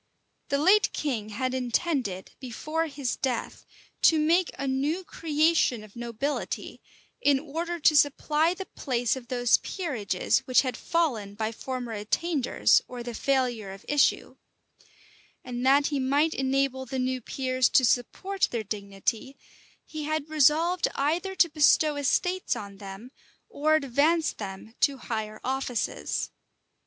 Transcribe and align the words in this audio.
The 0.49 0.57
late 0.57 0.91
king 0.93 1.29
had 1.29 1.53
intended, 1.53 2.31
before 2.39 2.87
his 2.87 3.15
death, 3.15 3.67
to 4.01 4.17
make 4.17 4.49
a 4.57 4.67
new 4.67 5.03
creation 5.03 5.83
of 5.83 5.95
nobility, 5.95 6.81
in 7.21 7.39
order 7.39 7.79
to 7.81 7.95
supply 7.95 8.55
the 8.55 8.65
place 8.65 9.15
of 9.15 9.27
those 9.27 9.59
peerages 9.59 10.39
which 10.47 10.61
had 10.63 10.75
fallen 10.75 11.35
by 11.35 11.51
former 11.51 11.93
attainders, 11.93 12.81
or 12.87 13.03
the 13.03 13.13
failure 13.13 13.69
of 13.69 13.85
issue; 13.87 14.37
and 15.43 15.63
that 15.67 15.85
he 15.93 15.99
might 15.99 16.33
enable 16.33 16.87
the 16.87 16.97
new 16.97 17.21
peers 17.21 17.69
to 17.69 17.85
support 17.85 18.47
their 18.49 18.63
dignity, 18.63 19.37
he 19.85 20.05
had 20.05 20.31
resolved 20.31 20.87
either 20.95 21.35
to 21.35 21.47
bestow 21.47 21.95
estates 21.95 22.55
on 22.55 22.77
them, 22.77 23.11
or 23.49 23.75
advance 23.75 24.31
them 24.33 24.73
to 24.79 24.97
higher 24.97 25.39
offices. 25.43 26.31